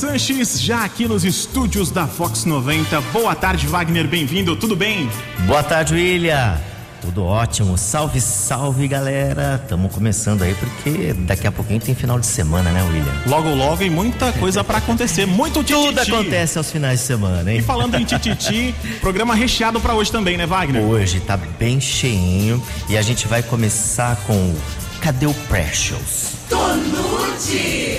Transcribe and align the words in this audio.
Sanches, 0.00 0.58
já 0.62 0.82
aqui 0.82 1.06
nos 1.06 1.26
estúdios 1.26 1.90
da 1.90 2.06
Fox 2.06 2.46
90. 2.46 3.02
Boa 3.12 3.34
tarde, 3.34 3.66
Wagner, 3.66 4.08
bem-vindo, 4.08 4.56
tudo 4.56 4.74
bem? 4.74 5.10
Boa 5.40 5.62
tarde, 5.62 5.92
William. 5.92 6.58
Tudo 7.02 7.22
ótimo. 7.22 7.76
Salve, 7.76 8.18
salve, 8.18 8.88
galera. 8.88 9.60
Estamos 9.62 9.92
começando 9.92 10.40
aí 10.40 10.54
porque 10.54 11.12
daqui 11.12 11.46
a 11.46 11.52
pouquinho 11.52 11.80
tem 11.80 11.94
final 11.94 12.18
de 12.18 12.24
semana, 12.24 12.70
né, 12.70 12.82
William? 12.82 13.12
Logo, 13.26 13.54
logo 13.54 13.82
e 13.82 13.90
muita 13.90 14.32
coisa 14.32 14.64
para 14.64 14.78
acontecer. 14.78 15.26
Muito 15.26 15.62
tititi. 15.62 15.94
Tudo 15.94 16.00
acontece 16.00 16.56
aos 16.56 16.70
finais 16.70 17.00
de 17.00 17.04
semana, 17.04 17.52
hein? 17.52 17.58
E 17.58 17.62
falando 17.62 17.94
em 17.96 18.04
tititi, 18.04 18.74
programa 19.02 19.34
recheado 19.34 19.78
para 19.82 19.92
hoje 19.92 20.10
também, 20.10 20.38
né, 20.38 20.46
Wagner? 20.46 20.82
Hoje 20.82 21.20
tá 21.20 21.36
bem 21.36 21.78
cheinho 21.78 22.62
e 22.88 22.96
a 22.96 23.02
gente 23.02 23.28
vai 23.28 23.42
começar 23.42 24.16
com 24.26 24.54
Cadê 25.02 25.26
o 25.26 25.34
Precious? 25.34 26.36
Tonute! 26.48 27.89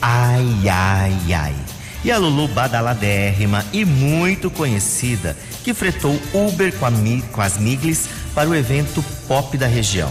Ai, 0.00 0.68
ai, 0.68 1.34
ai. 1.34 1.54
E 2.02 2.10
a 2.10 2.16
Lulu 2.16 2.48
badaladérrima 2.48 3.64
e 3.72 3.84
muito 3.84 4.50
conhecida 4.50 5.36
que 5.62 5.74
fretou 5.74 6.18
Uber 6.32 6.72
com, 6.74 7.20
com 7.32 7.40
as 7.42 7.58
Miglis 7.58 8.08
para 8.34 8.48
o 8.48 8.54
evento 8.54 9.04
pop 9.28 9.56
da 9.58 9.66
região. 9.66 10.10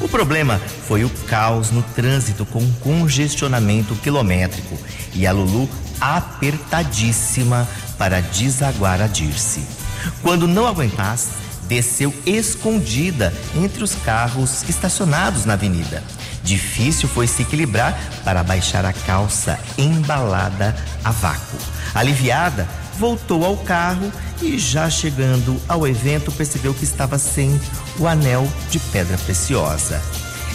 O 0.00 0.08
problema 0.08 0.60
foi 0.86 1.04
o 1.04 1.10
caos 1.26 1.70
no 1.70 1.82
trânsito 1.82 2.44
com 2.44 2.60
congestionamento 2.80 3.94
quilométrico 3.96 4.78
e 5.14 5.26
a 5.26 5.32
Lulu 5.32 5.68
apertadíssima 6.00 7.66
para 7.98 8.20
desaguar 8.20 9.00
a 9.00 9.06
Dirce. 9.06 9.62
Quando 10.22 10.48
não 10.48 10.66
aguentasse, 10.66 11.30
desceu 11.68 12.12
escondida 12.26 13.32
entre 13.54 13.84
os 13.84 13.94
carros 13.94 14.68
estacionados 14.68 15.44
na 15.44 15.52
avenida. 15.52 16.02
Difícil 16.42 17.08
foi 17.08 17.26
se 17.26 17.42
equilibrar 17.42 17.98
para 18.24 18.42
baixar 18.42 18.84
a 18.84 18.92
calça 18.92 19.58
embalada 19.76 20.74
a 21.04 21.10
vácuo. 21.10 21.58
Aliviada, 21.94 22.66
voltou 22.98 23.44
ao 23.44 23.56
carro 23.56 24.10
e, 24.42 24.58
já 24.58 24.88
chegando 24.88 25.60
ao 25.68 25.86
evento, 25.86 26.32
percebeu 26.32 26.72
que 26.74 26.84
estava 26.84 27.18
sem 27.18 27.60
o 27.98 28.06
anel 28.06 28.48
de 28.70 28.78
pedra 28.78 29.16
preciosa. 29.18 30.00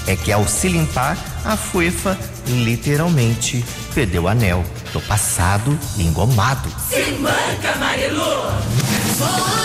É 0.08 0.16
que 0.16 0.32
ao 0.32 0.48
se 0.48 0.68
limpar, 0.68 1.18
a 1.44 1.58
fuefa 1.58 2.18
literalmente 2.48 3.66
perdeu 3.94 4.24
o 4.24 4.28
anel. 4.28 4.64
Tô 4.94 5.02
passado 5.02 5.78
engomado. 5.98 6.70
Se 6.90 7.12
manca, 7.14 7.76
Marilu! 7.80 9.65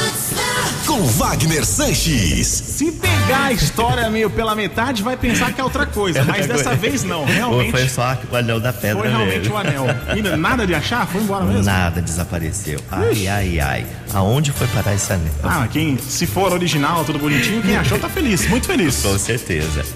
Com 0.90 1.06
Wagner 1.06 1.64
Sanches. 1.64 2.48
Se 2.48 2.90
pegar 2.90 3.44
a 3.44 3.52
história 3.52 4.10
meio 4.10 4.28
pela 4.28 4.56
metade, 4.56 5.04
vai 5.04 5.16
pensar 5.16 5.52
que 5.52 5.60
é 5.60 5.62
outra 5.62 5.86
coisa. 5.86 6.24
Mas 6.26 6.48
dessa 6.48 6.74
vez 6.74 7.04
não, 7.04 7.24
realmente. 7.24 7.70
Foi 7.70 7.88
só 7.88 8.18
o 8.28 8.34
anel 8.34 8.58
da 8.58 8.72
pedra 8.72 8.98
Foi 8.98 9.08
realmente 9.08 9.38
mesmo. 9.38 9.54
o 9.54 9.56
anel. 9.56 9.84
E 10.16 10.36
nada 10.36 10.66
de 10.66 10.74
achar? 10.74 11.06
Foi 11.06 11.20
embora 11.20 11.44
mesmo? 11.44 11.62
Nada 11.62 12.02
desapareceu. 12.02 12.80
Ai, 12.90 13.28
ai, 13.28 13.60
ai. 13.60 13.86
Aonde 14.12 14.50
foi 14.50 14.66
parar 14.66 14.92
esse 14.92 15.12
anel? 15.12 15.32
Ah, 15.44 15.68
quem, 15.70 15.96
se 15.96 16.26
for 16.26 16.52
original, 16.52 17.04
tudo 17.04 17.20
bonitinho, 17.20 17.62
quem 17.62 17.76
achou 17.76 17.96
tá 17.96 18.08
feliz, 18.08 18.48
muito 18.48 18.66
feliz. 18.66 19.00
Com 19.00 19.16
certeza. 19.16 19.86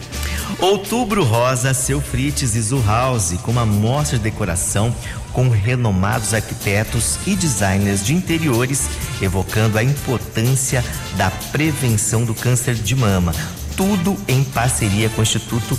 Outubro 0.60 1.24
Rosa, 1.24 1.74
Seu 1.74 2.00
Frites 2.00 2.54
e 2.54 2.60
Zuhouse, 2.60 3.36
com 3.38 3.50
uma 3.50 3.66
mostra 3.66 4.16
de 4.16 4.22
decoração 4.22 4.94
com 5.34 5.50
renomados 5.50 6.32
arquitetos 6.32 7.18
e 7.26 7.36
designers 7.36 8.02
de 8.02 8.14
interiores, 8.14 8.88
evocando 9.20 9.76
a 9.76 9.82
importância 9.82 10.82
da 11.16 11.30
prevenção 11.30 12.24
do 12.24 12.34
câncer 12.34 12.74
de 12.74 12.94
mama. 12.94 13.34
Tudo 13.76 14.16
em 14.26 14.42
parceria 14.44 15.10
com 15.10 15.20
o 15.20 15.22
Instituto 15.22 15.78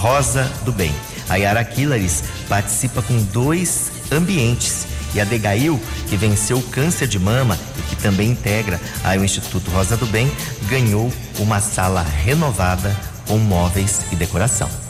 Rosa 0.00 0.50
do 0.64 0.72
Bem. 0.72 0.92
A 1.28 1.36
Yara 1.36 1.64
Killaris 1.64 2.24
participa 2.48 3.02
com 3.02 3.22
dois 3.24 3.92
ambientes 4.10 4.86
e 5.14 5.20
a 5.20 5.24
Degail, 5.24 5.80
que 6.08 6.16
venceu 6.16 6.58
o 6.58 6.62
câncer 6.62 7.06
de 7.06 7.18
mama 7.18 7.58
e 7.78 7.82
que 7.82 7.96
também 7.96 8.30
integra 8.30 8.80
aí 9.04 9.18
o 9.18 9.24
Instituto 9.24 9.70
Rosa 9.70 9.96
do 9.96 10.06
Bem, 10.06 10.30
ganhou 10.68 11.12
uma 11.38 11.60
sala 11.60 12.02
renovada 12.02 12.96
com 13.26 13.38
móveis 13.38 14.00
e 14.10 14.16
decoração. 14.16 14.85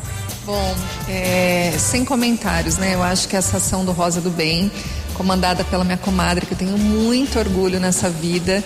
Bom, 0.47 0.77
é, 1.09 1.75
sem 1.77 2.05
comentários, 2.05 2.77
né? 2.77 2.95
Eu 2.95 3.03
acho 3.03 3.27
que 3.27 3.35
essa 3.35 3.57
ação 3.57 3.85
do 3.85 3.91
Rosa 3.91 4.21
do 4.21 4.31
Bem, 4.31 4.71
comandada 5.15 5.65
pela 5.65 5.83
minha 5.83 5.97
comadre, 5.97 6.47
que 6.47 6.53
eu 6.53 6.57
tenho 6.59 6.79
muito 6.79 7.37
orgulho 7.37 7.81
nessa 7.81 8.09
vida, 8.09 8.63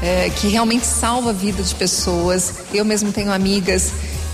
é, 0.00 0.30
que 0.36 0.46
realmente 0.46 0.86
salva 0.86 1.30
a 1.30 1.32
vida 1.32 1.60
de 1.60 1.74
pessoas. 1.74 2.54
Eu 2.72 2.84
mesmo 2.84 3.10
tenho 3.10 3.32
amigas 3.32 3.90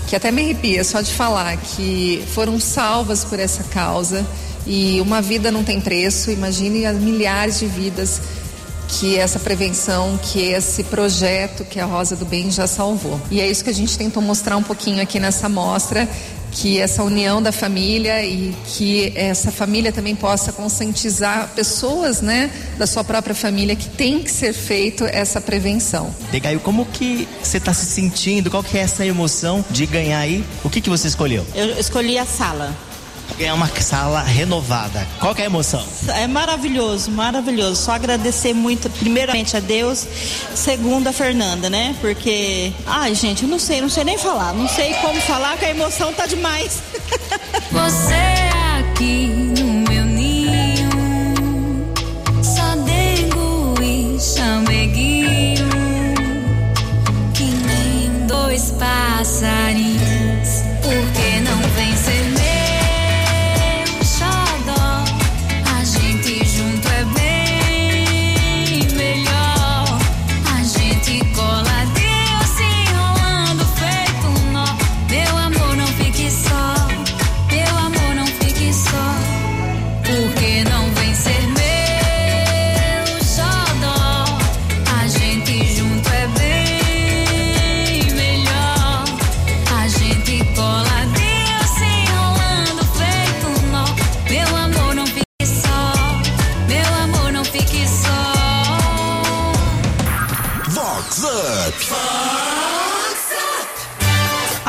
que 0.07 0.15
até 0.15 0.29
me 0.29 0.43
arrepia 0.43 0.83
só 0.83 1.01
de 1.01 1.11
falar 1.11 1.57
que 1.57 2.23
foram 2.35 2.59
salvas 2.59 3.25
por 3.25 3.39
essa 3.39 3.63
causa 3.63 4.23
e 4.67 5.01
uma 5.01 5.23
vida 5.23 5.49
não 5.49 5.63
tem 5.63 5.81
preço. 5.81 6.29
Imagine 6.29 6.85
as 6.85 6.97
milhares 6.97 7.57
de 7.57 7.65
vidas 7.65 8.21
que 8.87 9.17
essa 9.17 9.39
prevenção, 9.39 10.19
que 10.21 10.39
esse 10.39 10.83
projeto 10.83 11.63
que 11.65 11.79
a 11.79 11.85
Rosa 11.85 12.15
do 12.15 12.25
Bem 12.25 12.51
já 12.51 12.67
salvou. 12.67 13.19
E 13.31 13.41
é 13.41 13.49
isso 13.49 13.63
que 13.63 13.71
a 13.71 13.73
gente 13.73 13.97
tentou 13.97 14.21
mostrar 14.21 14.55
um 14.57 14.63
pouquinho 14.63 15.01
aqui 15.01 15.19
nessa 15.19 15.47
mostra, 15.49 16.07
que 16.51 16.79
essa 16.79 17.03
união 17.03 17.41
da 17.41 17.51
família 17.51 18.23
e 18.23 18.53
que 18.65 19.13
essa 19.15 19.51
família 19.51 19.91
também 19.91 20.15
possa 20.15 20.51
conscientizar 20.51 21.51
pessoas, 21.55 22.21
né, 22.21 22.51
da 22.77 22.85
sua 22.85 23.03
própria 23.03 23.33
família 23.33 23.75
que 23.75 23.89
tem 23.89 24.21
que 24.21 24.31
ser 24.31 24.53
feito 24.53 25.05
essa 25.05 25.39
prevenção. 25.39 26.13
Degaio, 26.31 26.59
como 26.59 26.85
que 26.85 27.27
você 27.41 27.57
está 27.57 27.73
se 27.73 27.85
sentindo? 27.85 28.49
Qual 28.49 28.63
que 28.63 28.77
é 28.77 28.81
essa 28.81 29.05
emoção 29.05 29.63
de 29.69 29.85
ganhar 29.85 30.19
aí? 30.19 30.43
O 30.63 30.69
que 30.69 30.81
que 30.81 30.89
você 30.89 31.07
escolheu? 31.07 31.45
Eu 31.55 31.79
escolhi 31.79 32.17
a 32.17 32.25
sala. 32.25 32.75
Ganhar 33.41 33.55
uma 33.55 33.67
sala 33.81 34.21
renovada. 34.21 35.07
Qual 35.19 35.33
que 35.33 35.41
é 35.41 35.45
a 35.45 35.47
emoção? 35.47 35.83
É 36.09 36.27
maravilhoso, 36.27 37.09
maravilhoso. 37.09 37.75
Só 37.81 37.93
agradecer 37.93 38.53
muito, 38.53 38.87
primeiramente 38.87 39.57
a 39.57 39.59
Deus, 39.59 40.05
segundo 40.53 41.07
a 41.07 41.11
Fernanda, 41.11 41.67
né? 41.67 41.95
Porque, 41.99 42.71
ai, 42.85 43.15
gente, 43.15 43.41
eu 43.41 43.49
não 43.49 43.57
sei, 43.57 43.81
não 43.81 43.89
sei 43.89 44.03
nem 44.03 44.15
falar, 44.15 44.53
não 44.53 44.67
sei 44.67 44.93
como 45.01 45.19
falar, 45.21 45.57
que 45.57 45.65
a 45.65 45.71
emoção 45.71 46.13
tá 46.13 46.27
demais. 46.27 46.83
Você 47.71 48.13
aqui 48.79 49.40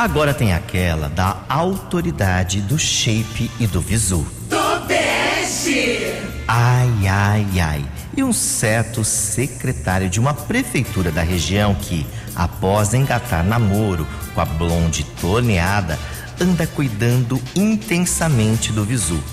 Agora 0.03 0.33
tem 0.33 0.51
aquela 0.51 1.07
da 1.07 1.45
autoridade 1.47 2.59
do 2.59 2.77
shape 2.77 3.49
e 3.57 3.65
do 3.65 3.79
visu. 3.79 4.27
Tobeste! 4.49 6.11
Ai, 6.45 7.07
ai, 7.07 7.47
ai. 7.61 7.85
E 8.17 8.21
um 8.21 8.33
certo 8.33 9.05
secretário 9.05 10.09
de 10.09 10.19
uma 10.19 10.33
prefeitura 10.33 11.09
da 11.09 11.21
região 11.21 11.73
que, 11.73 12.05
após 12.35 12.93
engatar 12.93 13.45
namoro 13.45 14.05
com 14.35 14.41
a 14.41 14.45
blonde 14.45 15.05
torneada, 15.21 15.97
anda 16.37 16.67
cuidando 16.67 17.41
intensamente 17.55 18.73
do 18.73 18.83
visu. 18.83 19.23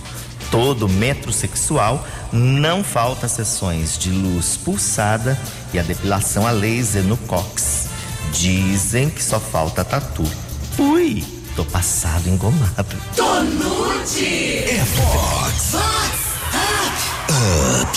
Todo 0.52 0.88
metrosexual 0.88 2.06
não 2.32 2.84
falta 2.84 3.26
sessões 3.26 3.98
de 3.98 4.12
luz 4.12 4.56
pulsada 4.56 5.36
e 5.74 5.80
a 5.80 5.82
depilação 5.82 6.46
a 6.46 6.52
laser 6.52 7.02
no 7.02 7.16
cox. 7.16 7.88
Dizem 8.32 9.10
que 9.10 9.20
só 9.20 9.40
falta 9.40 9.84
tatu. 9.84 10.22
Ui, 10.78 11.24
tô 11.56 11.64
passado 11.64 12.28
engomado. 12.28 12.86
Tonute! 13.16 14.64
É 14.68 14.84
Vox. 14.96 15.76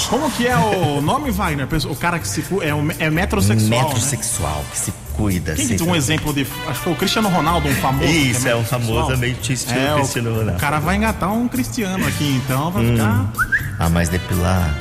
Como 0.09 0.29
que 0.31 0.47
é 0.47 0.55
o 0.55 1.01
nome, 1.01 1.31
Wagner? 1.31 1.67
O 1.89 1.95
cara 1.95 2.19
que 2.19 2.27
se 2.27 2.43
é, 2.61 2.73
um- 2.73 2.89
é 2.99 3.09
metrosexual. 3.09 3.69
né? 3.69 3.85
Metrosexual 3.85 4.63
que 4.71 4.77
se 4.77 4.93
cuida. 5.15 5.53
Quem 5.55 5.67
que 5.67 5.75
tem 5.77 5.87
um 5.87 5.95
exemplo 5.95 6.31
de. 6.33 6.41
Acho 6.67 6.77
que 6.79 6.83
foi 6.83 6.93
o 6.93 6.95
Cristiano 6.95 7.29
Ronaldo, 7.29 7.67
um 7.67 7.75
famoso. 7.75 8.07
que 8.07 8.13
Isso, 8.13 8.47
é 8.47 8.55
um 8.55 8.59
metrosexual. 8.59 9.01
famoso 9.05 9.17
meio 9.17 9.35
estilo 9.41 9.79
É, 9.79 9.93
o- 9.93 9.95
Cristiano 9.97 10.29
Ronaldo. 10.31 10.51
O 10.53 10.59
cara 10.59 10.79
vai 10.79 10.95
engatar 10.97 11.33
um 11.33 11.47
cristiano 11.47 12.05
aqui, 12.07 12.41
então 12.45 12.71
vai 12.71 12.85
ficar. 12.85 13.33
Ah, 13.79 13.89
mas 13.89 14.07
depilar 14.09 14.75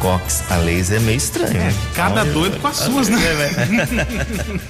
cox 0.00 0.42
a 0.50 0.56
laser 0.56 0.98
é 0.98 1.00
meio 1.00 1.16
estranho, 1.16 1.54
né? 1.54 1.74
Cada 1.94 2.22
Olha, 2.22 2.32
doido 2.32 2.60
com 2.60 2.68
as 2.68 2.76
suas, 2.76 3.08
né? 3.08 3.18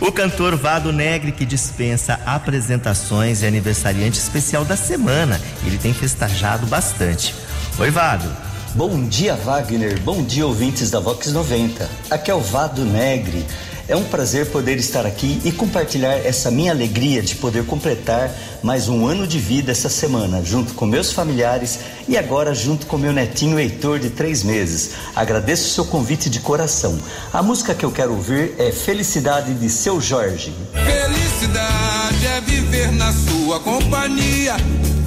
O 0.00 0.10
cantor 0.10 0.56
Vado 0.56 0.92
Negre, 0.92 1.32
que 1.32 1.44
dispensa 1.44 2.18
apresentações, 2.24 3.42
é 3.42 3.48
aniversariante 3.48 4.18
especial 4.18 4.64
da 4.64 4.76
semana. 4.76 5.40
Ele 5.64 5.78
tem 5.78 5.92
festejado 5.92 6.66
bastante. 6.66 7.34
Oi, 7.78 7.90
Vado. 7.90 8.28
Bom 8.74 9.02
dia, 9.04 9.34
Wagner. 9.34 10.00
Bom 10.00 10.22
dia, 10.22 10.46
ouvintes 10.46 10.90
da 10.90 11.00
Vox 11.00 11.32
90. 11.32 11.88
Aqui 12.10 12.30
é 12.30 12.34
o 12.34 12.40
Vado 12.40 12.84
Negre. 12.84 13.44
É 13.90 13.96
um 13.96 14.04
prazer 14.04 14.46
poder 14.46 14.78
estar 14.78 15.04
aqui 15.04 15.40
e 15.44 15.50
compartilhar 15.50 16.12
essa 16.12 16.48
minha 16.48 16.70
alegria 16.70 17.20
de 17.20 17.34
poder 17.34 17.66
completar 17.66 18.32
mais 18.62 18.88
um 18.88 19.04
ano 19.04 19.26
de 19.26 19.40
vida 19.40 19.72
essa 19.72 19.88
semana, 19.88 20.44
junto 20.44 20.74
com 20.74 20.86
meus 20.86 21.12
familiares 21.12 21.80
e 22.06 22.16
agora 22.16 22.54
junto 22.54 22.86
com 22.86 22.96
meu 22.96 23.12
netinho 23.12 23.58
Heitor, 23.58 23.98
de 23.98 24.10
três 24.10 24.44
meses. 24.44 24.92
Agradeço 25.16 25.64
o 25.64 25.70
seu 25.72 25.84
convite 25.86 26.30
de 26.30 26.38
coração. 26.38 26.96
A 27.32 27.42
música 27.42 27.74
que 27.74 27.84
eu 27.84 27.90
quero 27.90 28.12
ouvir 28.12 28.54
é 28.58 28.70
Felicidade 28.70 29.54
de 29.54 29.68
Seu 29.68 30.00
Jorge. 30.00 30.54
Felicidade 30.72 32.26
é 32.26 32.40
viver 32.42 32.92
na 32.92 33.12
sua 33.12 33.58
companhia. 33.58 34.54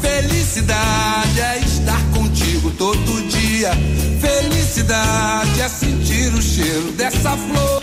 Felicidade 0.01 1.39
é 1.39 1.59
estar 1.59 2.01
contigo 2.11 2.69
todo 2.71 3.29
dia. 3.29 3.71
Felicidade 4.19 5.61
é 5.61 5.69
sentir 5.69 6.33
o 6.33 6.41
cheiro 6.41 6.91
dessa 6.91 7.37
flor. 7.37 7.82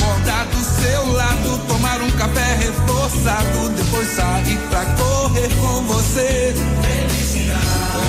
Acordar 0.00 0.46
do 0.46 0.64
seu 0.64 1.12
lado, 1.12 1.58
tomar 1.68 2.00
um 2.00 2.10
café 2.12 2.56
reforçado, 2.56 3.68
depois 3.76 4.08
sair 4.08 4.58
pra 4.70 4.86
correr 4.96 5.48
com 5.56 5.82
você. 5.82 6.54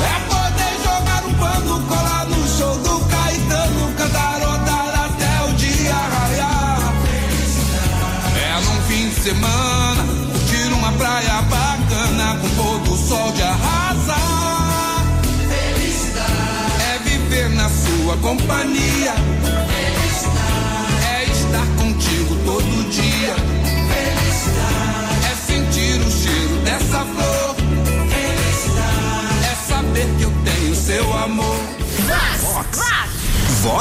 É 0.06 0.20
poder 0.30 0.74
jogar 0.86 1.26
um 1.26 1.34
pano, 1.34 1.86
colar 1.88 2.26
no 2.28 2.48
show 2.48 2.78
do 2.78 3.06
Caetano, 3.08 3.94
cantarotar 3.98 5.06
até 5.06 5.50
o 5.50 5.54
dia 5.56 5.94
raiar. 5.94 6.94
É 8.38 8.62
num 8.62 8.82
fim 8.84 9.10
de 9.10 9.16
semana, 9.16 10.06
curtir 10.32 10.74
uma 10.74 10.94
praia 10.94 11.42
bacana, 11.42 12.38
com 12.40 12.50
pôr 12.52 12.80
do 12.80 12.96
sol 12.96 13.34
de 13.34 13.44
arrasar. 13.44 13.91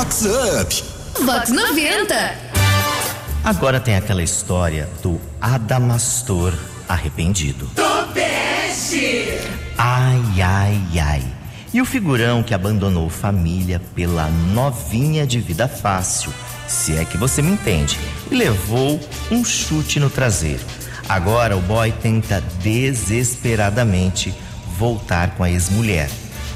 Vox 0.00 0.24
Up. 0.24 0.84
Vox 1.26 1.50
90. 1.50 2.34
Agora 3.44 3.78
tem 3.78 3.96
aquela 3.96 4.22
história 4.22 4.88
do 5.02 5.20
Adamastor 5.38 6.54
arrependido. 6.88 7.70
Topeste. 7.74 9.40
Ai, 9.76 10.22
ai, 10.42 10.80
ai. 10.98 11.22
E 11.74 11.82
o 11.82 11.84
figurão 11.84 12.42
que 12.42 12.54
abandonou 12.54 13.10
família 13.10 13.78
pela 13.94 14.26
novinha 14.54 15.26
de 15.26 15.38
vida 15.38 15.68
fácil, 15.68 16.32
se 16.66 16.96
é 16.96 17.04
que 17.04 17.18
você 17.18 17.42
me 17.42 17.50
entende, 17.50 18.00
e 18.30 18.34
levou 18.34 18.98
um 19.30 19.44
chute 19.44 20.00
no 20.00 20.08
traseiro. 20.08 20.64
Agora 21.10 21.58
o 21.58 21.60
boy 21.60 21.92
tenta 21.92 22.42
desesperadamente 22.62 24.34
voltar 24.78 25.32
com 25.34 25.44
a 25.44 25.50
ex-mulher. 25.50 26.08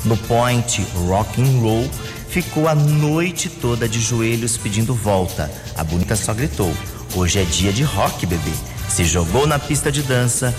No 0.02 0.16
point 0.16 0.86
rock 1.08 1.42
and 1.42 1.60
roll, 1.60 1.90
ficou 2.34 2.66
a 2.66 2.74
noite 2.74 3.48
toda 3.48 3.88
de 3.88 4.00
joelhos 4.00 4.56
pedindo 4.56 4.92
volta. 4.92 5.48
A 5.76 5.84
bonita 5.84 6.16
só 6.16 6.34
gritou: 6.34 6.74
"Hoje 7.14 7.38
é 7.38 7.44
dia 7.44 7.72
de 7.72 7.84
rock, 7.84 8.26
bebê". 8.26 8.50
Se 8.88 9.04
jogou 9.04 9.46
na 9.46 9.56
pista 9.56 9.92
de 9.92 10.02
dança, 10.02 10.52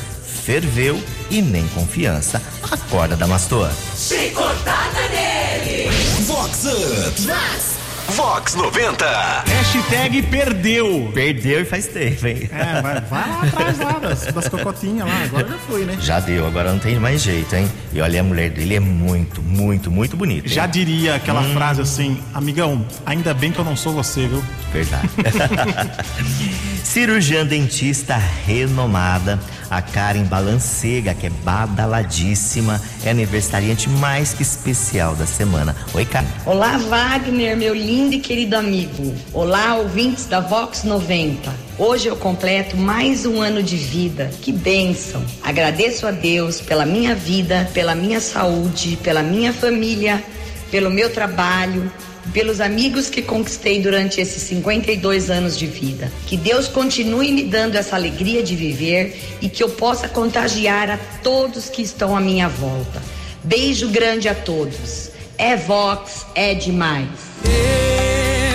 ferveu 0.46 0.98
e 1.30 1.42
nem 1.42 1.68
confiança. 1.70 2.42
Acorda, 2.72 3.18
Damastor. 3.18 3.70
Chicotada 3.94 5.10
nele. 5.10 5.90
Vox 6.26 6.64
Up. 6.64 7.75
Vox 8.10 8.54
90. 8.56 9.06
Hashtag 9.48 10.22
perdeu. 10.24 11.12
Perdeu 11.14 11.62
e 11.62 11.66
faz 11.66 11.88
tempo, 11.88 12.28
hein? 12.28 12.50
É, 12.52 12.82
vai, 12.82 13.02
vai 13.02 13.30
lá 13.30 13.42
atrás 13.44 13.80
lá 13.80 13.92
das, 13.94 14.22
das 14.32 14.48
cocotinhas 14.48 15.08
lá. 15.08 15.24
Agora 15.24 15.48
já 15.48 15.58
foi, 15.58 15.86
né? 15.86 15.98
Já 16.00 16.20
deu, 16.20 16.46
agora 16.46 16.72
não 16.72 16.80
tem 16.80 17.00
mais 17.00 17.22
jeito, 17.22 17.56
hein? 17.56 17.70
E 17.92 18.00
olha, 18.00 18.22
a 18.22 18.24
mulher 18.24 18.52
dele 18.52 18.76
é 18.76 18.80
muito, 18.80 19.42
muito, 19.42 19.90
muito 19.92 20.16
bonita. 20.16 20.48
hein? 20.48 20.54
Já 20.54 20.68
diria 20.68 21.16
aquela 21.16 21.44
frase 21.54 21.82
assim, 21.82 22.22
amigão, 22.34 22.86
ainda 23.06 23.34
bem 23.34 23.52
que 23.52 23.60
eu 23.60 23.66
não 23.66 23.76
sou 23.76 23.92
você, 23.94 24.28
viu? 24.28 24.44
Verdade. 24.72 25.10
Cirurgiã 26.86 27.44
dentista 27.44 28.16
renomada, 28.16 29.40
a 29.70 29.82
Karen 29.82 30.24
Balancega, 30.24 31.16
que 31.16 31.26
é 31.26 31.30
badaladíssima, 31.30 32.80
é 33.04 33.10
aniversariante 33.10 33.90
mais 33.90 34.34
que 34.34 34.44
especial 34.44 35.16
da 35.16 35.26
semana. 35.26 35.76
Oi, 35.94 36.06
Karen. 36.06 36.28
Olá, 36.46 36.78
Wagner, 36.78 37.58
meu 37.58 37.74
lindo 37.74 38.14
e 38.14 38.20
querido 38.20 38.56
amigo. 38.56 39.14
Olá, 39.34 39.76
ouvintes 39.76 40.28
da 40.28 40.40
Vox 40.40 40.84
90. 40.84 41.52
Hoje 41.78 42.08
eu 42.08 42.16
completo 42.16 42.78
mais 42.78 43.26
um 43.26 43.42
ano 43.42 43.64
de 43.64 43.76
vida. 43.76 44.30
Que 44.42 44.52
bênção! 44.52 45.26
Agradeço 45.42 46.06
a 46.06 46.12
Deus 46.12 46.62
pela 46.62 46.86
minha 46.86 47.16
vida, 47.16 47.70
pela 47.74 47.96
minha 47.96 48.22
saúde, 48.22 48.98
pela 49.04 49.24
minha 49.24 49.52
família, 49.52 50.24
pelo 50.70 50.92
meu 50.92 51.10
trabalho, 51.10 51.92
pelos 52.34 52.60
amigos 52.60 53.10
que 53.10 53.22
conquistei 53.22 53.82
durante 53.82 54.20
esses 54.20 54.44
52 54.44 55.30
anos 55.30 55.58
de 55.58 55.68
vida. 55.68 56.12
Que 56.26 56.38
Deus 56.38 56.68
continue 56.68 57.32
me 57.32 57.44
dando 57.44 57.76
essa 57.76 57.96
alegria 57.96 58.44
de 58.44 58.56
viver 58.56 59.38
e 59.42 59.50
que 59.50 59.64
eu 59.64 59.70
possa 59.70 60.08
contagiar 60.08 60.90
a 60.90 60.98
todos 61.24 61.70
que 61.70 61.82
estão 61.82 62.16
à 62.16 62.22
minha 62.22 62.48
volta. 62.48 63.02
Beijo 63.44 63.90
grande 63.90 64.28
a 64.28 64.36
todos. 64.36 65.12
É 65.38 65.56
Vox, 65.56 66.26
é 66.34 66.54
demais. 66.54 67.10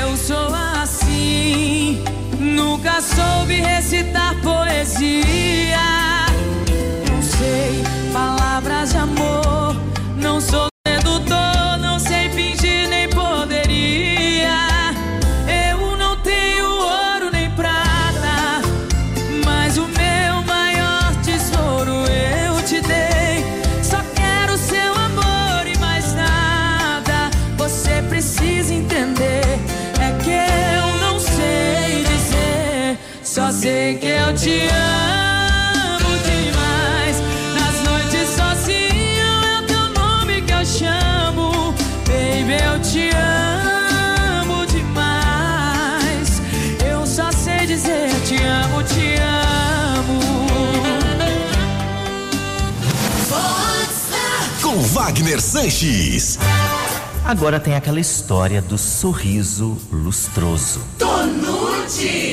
Eu 0.00 0.16
sou 0.16 0.54
assim, 0.82 2.02
nunca 2.38 3.00
soube 3.00 3.54
recitar 3.54 4.40
poesia. 4.42 5.89
Eu 34.30 34.36
te 34.36 34.68
amo 34.68 36.16
demais. 36.24 37.16
Nas 37.58 37.82
noites 37.82 38.28
sozinho 38.30 39.26
é 39.44 39.58
o 39.58 39.62
teu 39.64 39.88
nome 39.90 40.42
que 40.42 40.52
eu 40.52 40.64
chamo. 40.64 41.74
Baby, 42.06 42.62
eu 42.64 42.80
te 42.80 43.10
amo 43.16 44.64
demais. 44.66 46.40
Eu 46.88 47.04
só 47.06 47.32
sei 47.32 47.66
dizer 47.66 48.10
te 48.24 48.36
amo, 48.36 48.82
te 48.84 49.16
amo. 49.16 50.20
Com 54.62 54.80
Wagner 54.80 55.40
Sanches. 55.40 56.38
Agora 57.24 57.58
tem 57.58 57.74
aquela 57.74 57.98
história 57.98 58.62
do 58.62 58.78
sorriso 58.78 59.76
lustroso. 59.90 60.80
Tonute. 60.98 62.29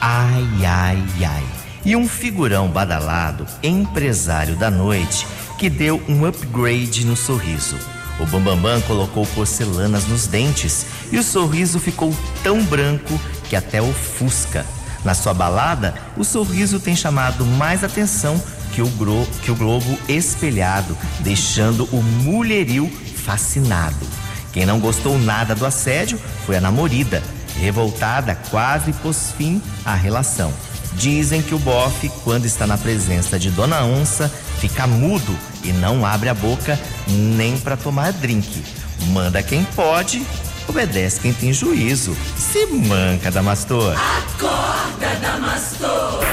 Ai, 0.00 0.46
ai, 0.66 1.02
ai. 1.26 1.44
E 1.84 1.96
um 1.96 2.08
figurão 2.08 2.68
badalado, 2.68 3.46
empresário 3.62 4.56
da 4.56 4.70
noite, 4.70 5.26
que 5.58 5.68
deu 5.70 6.02
um 6.08 6.24
upgrade 6.26 7.04
no 7.04 7.16
sorriso. 7.16 7.76
O 8.20 8.26
Bambambam 8.26 8.80
colocou 8.82 9.24
porcelanas 9.26 10.06
nos 10.08 10.26
dentes 10.26 10.86
e 11.12 11.18
o 11.18 11.22
sorriso 11.22 11.78
ficou 11.78 12.14
tão 12.42 12.62
branco 12.64 13.18
que 13.48 13.54
até 13.56 13.80
ofusca. 13.80 14.66
Na 15.04 15.14
sua 15.14 15.32
balada, 15.32 15.94
o 16.16 16.24
sorriso 16.24 16.80
tem 16.80 16.96
chamado 16.96 17.44
mais 17.44 17.84
atenção 17.84 18.40
que 18.72 18.82
o, 18.82 18.88
gro- 18.90 19.26
que 19.42 19.50
o 19.50 19.54
globo 19.54 19.98
espelhado, 20.08 20.96
deixando 21.20 21.84
o 21.92 22.02
mulheril 22.02 22.90
fascinado. 23.24 24.06
Quem 24.52 24.66
não 24.66 24.80
gostou 24.80 25.16
nada 25.18 25.54
do 25.54 25.64
assédio 25.64 26.18
foi 26.44 26.56
a 26.56 26.60
namorada. 26.60 27.22
Revoltada, 27.60 28.36
quase 28.50 28.92
pôs 28.92 29.32
fim 29.36 29.60
à 29.84 29.94
relação. 29.94 30.52
Dizem 30.94 31.42
que 31.42 31.54
o 31.54 31.58
bofe, 31.58 32.08
quando 32.24 32.46
está 32.46 32.66
na 32.66 32.76
presença 32.78 33.38
de 33.38 33.50
Dona 33.50 33.84
Onça, 33.84 34.28
fica 34.58 34.86
mudo 34.86 35.36
e 35.62 35.72
não 35.72 36.04
abre 36.04 36.28
a 36.28 36.34
boca 36.34 36.78
nem 37.06 37.58
para 37.58 37.76
tomar 37.76 38.12
drink. 38.12 38.64
Manda 39.08 39.42
quem 39.42 39.64
pode, 39.64 40.24
obedece 40.66 41.20
quem 41.20 41.32
tem 41.32 41.52
juízo. 41.52 42.16
Se 42.36 42.66
manca, 42.66 43.30
Damastor. 43.30 43.94
Acorda, 43.94 45.14
Damastor. 45.20 46.24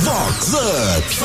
Vox 0.00 0.52
Up. 0.52 1.16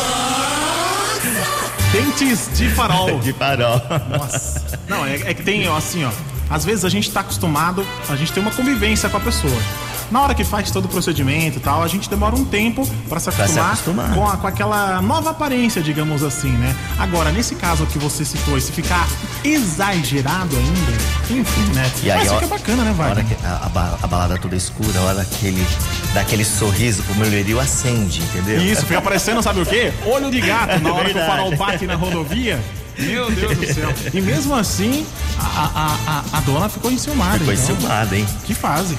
Dentes 1.91 2.49
de 2.53 2.69
farol. 2.69 3.19
De 3.21 3.33
farol. 3.33 3.81
Nossa. 4.09 4.79
Não, 4.87 5.05
é, 5.05 5.15
é 5.15 5.33
que 5.33 5.43
tem, 5.43 5.67
ó, 5.67 5.77
assim, 5.77 6.05
ó. 6.05 6.11
Às 6.49 6.63
vezes 6.65 6.85
a 6.85 6.89
gente 6.89 7.11
tá 7.11 7.19
acostumado, 7.21 7.85
a 8.09 8.15
gente 8.15 8.31
tem 8.31 8.41
uma 8.41 8.51
convivência 8.51 9.09
com 9.09 9.17
a 9.17 9.19
pessoa. 9.19 9.61
Na 10.09 10.21
hora 10.21 10.33
que 10.33 10.45
faz 10.45 10.71
todo 10.71 10.85
o 10.85 10.87
procedimento 10.87 11.57
e 11.57 11.59
tal, 11.59 11.83
a 11.83 11.87
gente 11.89 12.09
demora 12.09 12.33
um 12.33 12.45
tempo 12.45 12.87
pra 13.09 13.19
se 13.19 13.29
Pra 13.29 13.45
se 13.45 13.59
acostumar, 13.59 13.73
acostumar. 13.73 14.13
Com, 14.13 14.25
a- 14.27 14.37
com 14.37 14.47
aquela 14.47 15.01
nova 15.01 15.31
aparência, 15.31 15.81
digamos 15.81 16.23
assim, 16.23 16.49
né? 16.51 16.73
Agora, 16.97 17.29
nesse 17.29 17.55
caso 17.55 17.85
que 17.87 17.99
você 17.99 18.23
citou, 18.23 18.57
se 18.61 18.71
ficar 18.71 19.05
exagerado 19.43 20.55
ainda, 20.55 21.41
enfim, 21.41 21.73
né? 21.73 21.91
E 22.03 22.09
aí, 22.09 22.19
Mas 22.19 22.31
fica 22.31 22.47
bacana, 22.47 22.83
né, 22.83 22.95
a 22.97 23.03
hora 23.03 23.15
Wagner? 23.15 23.25
que 23.37 23.45
a, 23.45 23.65
a 23.65 23.69
ba- 23.69 23.99
a 24.01 24.07
balada 24.07 24.37
toda 24.37 24.55
escura, 24.55 24.97
a 24.97 25.03
hora 25.03 25.25
que 25.25 25.47
ele 25.47 25.67
dá 26.13 26.21
aquele 26.21 26.45
sorriso, 26.45 27.03
o 27.09 27.15
mulherio 27.15 27.59
acende, 27.59 28.21
entendeu? 28.21 28.61
Isso, 28.61 28.85
fica 28.85 29.01
parecendo, 29.01 29.43
sabe 29.43 29.59
o 29.59 29.65
quê? 29.65 29.91
Olho 30.07 30.31
de 30.31 30.39
gato, 30.39 30.79
na 30.81 30.93
hora 30.93 31.09
que 31.09 31.17
o 31.19 31.25
farol 31.25 31.53
bate 31.57 31.85
na 31.85 31.95
rodovia. 31.95 32.63
Meu 32.99 33.29
Deus 33.31 33.57
do 33.57 33.73
céu. 33.73 33.93
E 34.13 34.21
mesmo 34.21 34.55
assim, 34.55 35.05
a, 35.39 35.43
a, 35.43 36.35
a, 36.35 36.37
a 36.37 36.41
dona 36.41 36.69
ficou 36.69 36.91
enciumada. 36.91 37.39
Ficou 37.39 37.53
então. 37.53 37.75
enciumada, 37.75 38.17
hein? 38.17 38.25
Que 38.45 38.53
fase. 38.53 38.97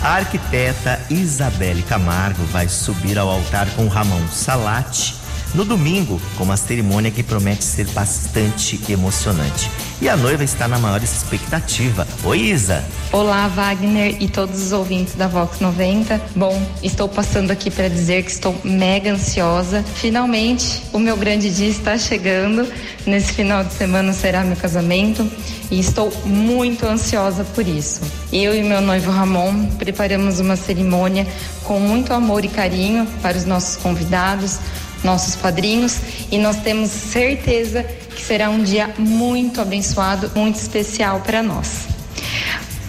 A 0.00 0.16
arquiteta 0.16 1.00
Isabelle 1.10 1.82
Camargo 1.82 2.42
vai 2.46 2.68
subir 2.68 3.18
ao 3.18 3.28
altar 3.28 3.68
com 3.70 3.88
Ramon 3.88 4.26
Salati 4.28 5.23
no 5.54 5.64
domingo, 5.64 6.20
com 6.36 6.44
uma 6.44 6.56
cerimônia 6.56 7.10
que 7.10 7.22
promete 7.22 7.62
ser 7.62 7.86
bastante 7.88 8.80
emocionante. 8.88 9.70
E 10.00 10.08
a 10.08 10.16
noiva 10.16 10.42
está 10.42 10.66
na 10.66 10.78
maior 10.78 11.02
expectativa. 11.02 12.06
Oi, 12.24 12.38
Isa! 12.38 12.84
Olá, 13.12 13.46
Wagner 13.46 14.16
e 14.20 14.28
todos 14.28 14.60
os 14.60 14.72
ouvintes 14.72 15.14
da 15.14 15.28
Vox 15.28 15.60
90. 15.60 16.20
Bom, 16.34 16.60
estou 16.82 17.08
passando 17.08 17.52
aqui 17.52 17.70
para 17.70 17.88
dizer 17.88 18.24
que 18.24 18.30
estou 18.30 18.54
mega 18.64 19.12
ansiosa. 19.12 19.84
Finalmente, 19.94 20.82
o 20.92 20.98
meu 20.98 21.16
grande 21.16 21.54
dia 21.54 21.68
está 21.68 21.96
chegando. 21.96 22.68
Nesse 23.06 23.32
final 23.32 23.62
de 23.62 23.72
semana 23.72 24.12
será 24.12 24.42
meu 24.42 24.56
casamento 24.56 25.30
e 25.70 25.78
estou 25.78 26.12
muito 26.24 26.84
ansiosa 26.86 27.44
por 27.44 27.66
isso. 27.66 28.00
Eu 28.32 28.54
e 28.54 28.62
meu 28.62 28.80
noivo 28.80 29.10
Ramon 29.10 29.66
preparamos 29.78 30.40
uma 30.40 30.56
cerimônia 30.56 31.26
com 31.62 31.78
muito 31.78 32.12
amor 32.12 32.44
e 32.44 32.48
carinho 32.48 33.06
para 33.22 33.36
os 33.36 33.44
nossos 33.44 33.76
convidados, 33.76 34.58
nossos 35.04 35.36
padrinhos, 35.36 35.98
e 36.30 36.38
nós 36.38 36.56
temos 36.56 36.90
certeza 36.90 37.82
que 37.82 38.22
será 38.22 38.50
um 38.50 38.62
dia 38.62 38.92
muito 38.98 39.60
abençoado, 39.60 40.30
muito 40.34 40.56
especial 40.56 41.20
para 41.20 41.42
nós. 41.42 41.86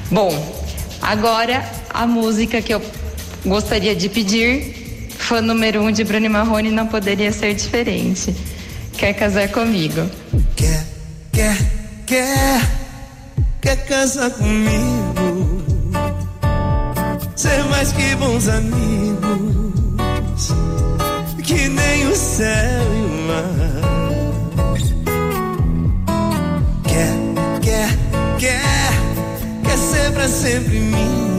Bom, 0.09 0.31
agora 1.01 1.63
a 1.89 2.07
música 2.07 2.61
que 2.61 2.73
eu 2.73 2.81
gostaria 3.45 3.95
de 3.95 4.09
pedir, 4.09 5.09
fã 5.17 5.41
número 5.41 5.81
um 5.81 5.91
de 5.91 6.03
Bruno 6.03 6.29
Marrone, 6.29 6.71
não 6.71 6.87
poderia 6.87 7.31
ser 7.31 7.53
diferente. 7.53 8.35
Quer 8.97 9.13
casar 9.13 9.49
comigo? 9.49 10.09
Quer, 10.55 10.85
quer, 11.31 11.57
quer, 12.05 12.61
quer 13.61 13.85
casar 13.85 14.31
comigo? 14.31 15.63
Ser 17.35 17.63
mais 17.65 17.91
que 17.91 18.15
bons 18.15 18.47
amigos, 18.47 19.64
o 22.07 22.15
céu 22.15 22.83
e 22.93 23.05
o 23.05 23.09
mar. 23.27 23.75
Quer, 26.83 27.13
quer, 27.61 27.89
quer, 28.39 28.91
quer 29.63 29.77
ser 29.77 30.11
pra 30.13 30.27
sempre 30.27 30.79
minha, 30.79 31.34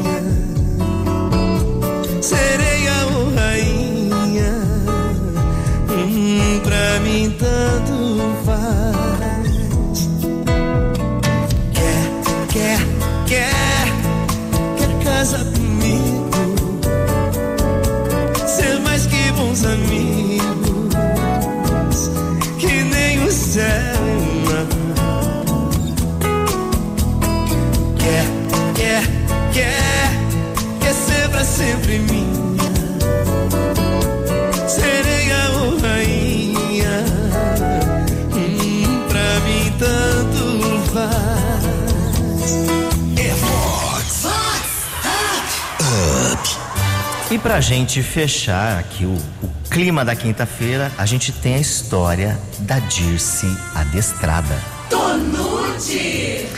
E 47.36 47.38
pra 47.38 47.60
gente 47.60 48.02
fechar 48.02 48.78
aqui 48.78 49.04
o, 49.04 49.12
o 49.42 49.50
clima 49.68 50.02
da 50.02 50.16
quinta-feira, 50.16 50.90
a 50.96 51.04
gente 51.04 51.30
tem 51.32 51.56
a 51.56 51.58
história 51.58 52.40
da 52.60 52.78
Dirce 52.78 53.46
Adestrada. 53.74 54.58
Tonute. 54.88 56.48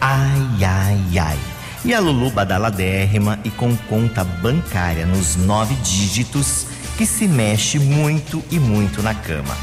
Ai, 0.00 0.64
ai, 0.64 1.18
ai. 1.18 1.38
E 1.84 1.92
a 1.92 1.98
Lulu 1.98 2.30
badaladérrima 2.30 3.40
e 3.42 3.50
com 3.50 3.76
conta 3.88 4.22
bancária 4.22 5.04
nos 5.04 5.34
nove 5.34 5.74
dígitos 5.82 6.66
que 6.96 7.04
se 7.04 7.26
mexe 7.26 7.80
muito 7.80 8.40
e 8.48 8.60
muito 8.60 9.02
na 9.02 9.14
cama. 9.14 9.56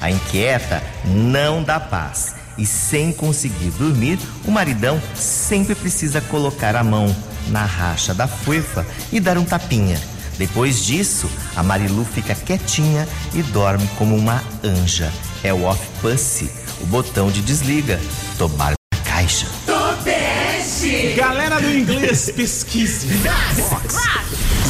A 0.00 0.12
inquieta 0.12 0.80
não 1.04 1.60
dá 1.60 1.80
paz 1.80 2.36
e 2.56 2.64
sem 2.64 3.12
conseguir 3.12 3.70
dormir, 3.70 4.16
o 4.44 4.52
maridão 4.52 5.02
sempre 5.12 5.74
precisa 5.74 6.20
colocar 6.20 6.76
a 6.76 6.84
mão 6.84 7.12
na 7.48 7.64
racha 7.64 8.14
da 8.14 8.28
fuefa 8.28 8.86
e 9.10 9.18
dar 9.18 9.36
um 9.36 9.44
tapinha. 9.44 10.00
Depois 10.40 10.82
disso, 10.82 11.30
a 11.54 11.62
Marilu 11.62 12.02
fica 12.02 12.34
quietinha 12.34 13.06
e 13.34 13.42
dorme 13.42 13.86
como 13.98 14.16
uma 14.16 14.42
anja. 14.64 15.12
É 15.44 15.52
o 15.52 15.64
off 15.64 15.86
pussy, 16.00 16.50
o 16.80 16.86
botão 16.86 17.30
de 17.30 17.42
desliga. 17.42 18.00
Tomar 18.38 18.70
na 18.70 19.00
caixa. 19.02 19.46
Tobeste. 19.66 21.12
Galera 21.14 21.60
do 21.60 21.70
inglês, 21.70 22.30
pesquise. 22.30 23.06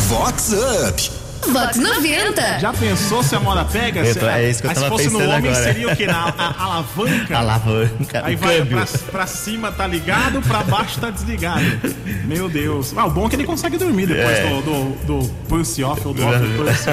Vox 0.09 0.53
Up. 0.53 1.20
Vox 1.49 1.77
90. 1.77 2.59
Já 2.61 2.73
pensou 2.73 3.23
se 3.23 3.35
a 3.35 3.41
moda 3.41 3.65
pega? 3.65 4.01
Eu 4.01 4.15
tô- 4.15 4.21
Se- 4.21 4.27
é 4.27 4.49
isso 4.51 4.61
que 4.61 4.67
eu 4.67 4.71
aí 4.71 4.75
tava 4.75 4.87
se 4.87 4.93
fosse 4.93 5.11
no 5.11 5.19
homem, 5.25 5.51
agora. 5.51 5.65
seria 5.65 5.93
o 5.93 5.97
quê? 5.97 6.07
Na 6.07 6.33
a- 6.37 6.55
alavanca? 6.65 7.37
Alavanca, 7.39 8.23
Aí 8.25 8.37
vai 8.37 8.59
câmbio. 8.59 8.77
pra, 8.87 8.99
pra 9.11 9.27
cima 9.27 9.73
tá 9.73 9.87
ligado, 9.87 10.41
pra 10.43 10.63
baixo 10.63 11.01
tá 11.01 11.11
desligado. 11.11 11.65
Meu 12.27 12.49
Deus. 12.49 12.93
Ah, 12.97 13.07
o 13.07 13.11
bom 13.11 13.27
é 13.27 13.31
que 13.31 13.37
ele 13.37 13.45
consegue 13.45 13.77
dormir 13.79 14.07
depois 14.07 14.39
É. 14.39 14.49
do, 14.49 14.61
do, 14.63 15.07
do 15.23 15.29
pulse 15.49 15.83
off 15.83 16.07
ou 16.07 16.15
do 16.15 16.25
off 16.27 16.39
pulse. 16.57 16.91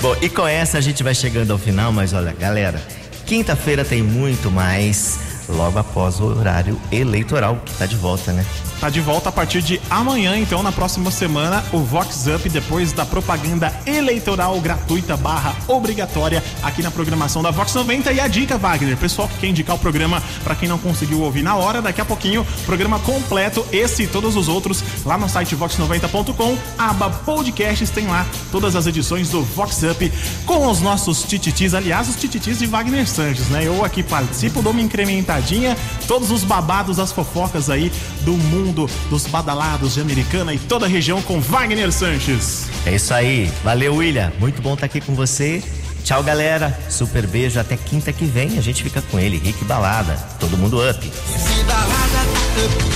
Bom, 0.00 0.16
e 0.20 0.28
com 0.28 0.46
essa 0.46 0.78
a 0.78 0.80
gente 0.80 1.02
vai 1.02 1.14
chegando 1.14 1.52
ao 1.52 1.58
final, 1.58 1.92
mas 1.92 2.12
olha, 2.12 2.32
galera, 2.32 2.82
quinta-feira 3.26 3.84
tem 3.84 4.02
muito 4.02 4.50
mais 4.50 5.18
logo 5.48 5.78
após 5.78 6.18
o 6.20 6.24
horário 6.24 6.80
eleitoral 6.90 7.60
que 7.64 7.72
tá 7.74 7.86
de 7.86 7.96
volta, 7.96 8.32
né? 8.32 8.44
Tá 8.80 8.88
de 8.88 9.00
volta 9.00 9.28
a 9.28 9.32
partir 9.32 9.60
de 9.60 9.78
amanhã, 9.90 10.38
então, 10.38 10.62
na 10.62 10.72
próxima 10.72 11.10
semana, 11.10 11.62
o 11.70 11.80
Vox 11.80 12.26
Up, 12.26 12.48
depois 12.48 12.92
da 12.92 13.04
propaganda 13.04 13.70
eleitoral 13.84 14.58
gratuita 14.58 15.18
barra 15.18 15.54
obrigatória 15.68 16.42
aqui 16.62 16.82
na 16.82 16.90
programação 16.90 17.42
da 17.42 17.50
Vox 17.50 17.74
90. 17.74 18.10
E 18.10 18.18
a 18.20 18.26
dica, 18.26 18.56
Wagner, 18.56 18.96
pessoal 18.96 19.28
que 19.28 19.36
quer 19.36 19.48
indicar 19.48 19.76
o 19.76 19.78
programa 19.78 20.22
para 20.42 20.54
quem 20.54 20.66
não 20.66 20.78
conseguiu 20.78 21.20
ouvir 21.20 21.42
na 21.42 21.56
hora, 21.56 21.82
daqui 21.82 22.00
a 22.00 22.06
pouquinho, 22.06 22.46
programa 22.64 22.98
completo, 23.00 23.66
esse 23.70 24.04
e 24.04 24.06
todos 24.06 24.34
os 24.34 24.48
outros, 24.48 24.82
lá 25.04 25.18
no 25.18 25.28
site 25.28 25.54
vox90.com, 25.54 26.56
aba 26.78 27.10
podcasts, 27.10 27.90
tem 27.90 28.06
lá 28.06 28.26
todas 28.50 28.74
as 28.74 28.86
edições 28.86 29.28
do 29.28 29.42
Vox 29.42 29.82
Up 29.82 30.10
com 30.46 30.66
os 30.66 30.80
nossos 30.80 31.22
tititis, 31.24 31.74
aliás, 31.74 32.08
os 32.08 32.16
tititis 32.16 32.58
de 32.58 32.66
Wagner 32.66 33.06
Sanches, 33.06 33.48
né? 33.48 33.66
Eu 33.66 33.84
aqui 33.84 34.02
participo, 34.02 34.62
dou 34.62 34.72
uma 34.72 34.80
incrementadinha, 34.80 35.76
todos 36.08 36.30
os 36.30 36.44
babados, 36.44 36.98
as 36.98 37.12
fofocas 37.12 37.68
aí 37.68 37.92
do 38.22 38.32
mundo 38.32 38.69
dos 38.72 39.26
badalados 39.26 39.94
de 39.94 40.00
Americana 40.00 40.54
e 40.54 40.58
toda 40.58 40.86
a 40.86 40.88
região 40.88 41.20
com 41.22 41.40
Wagner 41.40 41.92
Sanches. 41.92 42.66
É 42.86 42.94
isso 42.94 43.12
aí. 43.12 43.50
Valeu, 43.62 43.96
William. 43.96 44.32
Muito 44.38 44.62
bom 44.62 44.74
estar 44.74 44.86
aqui 44.86 45.00
com 45.00 45.14
você. 45.14 45.62
Tchau, 46.04 46.22
galera. 46.22 46.76
Super 46.88 47.26
beijo. 47.26 47.60
Até 47.60 47.76
quinta 47.76 48.12
que 48.12 48.24
vem. 48.24 48.58
A 48.58 48.60
gente 48.60 48.82
fica 48.82 49.02
com 49.02 49.18
ele, 49.18 49.38
Rick 49.38 49.64
Balada. 49.64 50.16
Todo 50.38 50.56
mundo 50.56 50.78
up. 50.88 51.00
Se 51.00 51.64
balada 51.64 52.00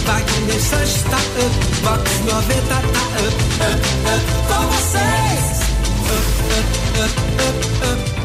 tá 0.04 0.18
up, 0.18 0.26
Wagner 0.34 0.60
Sanches 0.60 1.02
tá 1.04 1.16
up, 1.16 1.54
Vox 1.82 2.10
90 2.24 2.62
tá 2.68 2.78
up, 2.78 2.88
up, 3.24 3.82
up, 4.10 4.24
com 4.48 4.66
vocês. 4.68 5.64
Up, 6.10 6.28
up, 7.02 7.14
up, 7.92 8.23